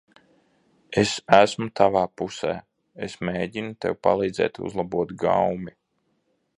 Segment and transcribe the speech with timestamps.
[1.01, 2.55] Es esmu tavā pusē.
[3.09, 5.81] Es mēģinu tev palīdzēt uzlabot gaumi.